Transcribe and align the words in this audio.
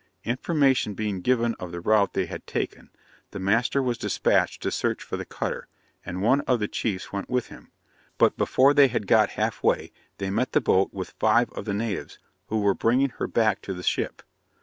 Information 0.23 0.95
being 0.95 1.21
given 1.21 1.53
of 1.59 1.71
the 1.71 1.79
route 1.79 2.15
they 2.15 2.25
had 2.25 2.47
taken, 2.47 2.89
the 3.29 3.37
master 3.39 3.83
was 3.83 3.99
dispatched 3.99 4.63
to 4.63 4.71
search 4.71 5.03
for 5.03 5.15
the 5.15 5.25
cutter, 5.25 5.67
and 6.03 6.23
one 6.23 6.41
of 6.47 6.59
the 6.59 6.67
chiefs 6.67 7.13
went 7.13 7.29
with 7.29 7.49
him; 7.49 7.71
but 8.17 8.35
before 8.35 8.73
they 8.73 8.87
had 8.87 9.05
got 9.05 9.29
half 9.37 9.61
way, 9.61 9.91
they 10.17 10.31
met 10.31 10.53
the 10.53 10.59
boat 10.59 10.91
with 10.91 11.13
five 11.19 11.51
of 11.51 11.65
the 11.65 11.73
natives, 11.75 12.17
who 12.47 12.61
were 12.61 12.73
bringing 12.73 13.09
her 13.19 13.27
back 13.27 13.61
to 13.61 13.75
the 13.75 13.83
ship. 13.83 14.23